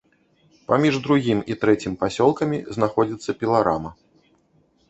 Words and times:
Паміж 0.71 0.95
другім 1.07 1.43
і 1.55 1.59
трэцім 1.65 1.93
пасёлкамі 2.05 2.57
знаходзіцца 2.79 3.37
піларама. 3.43 3.93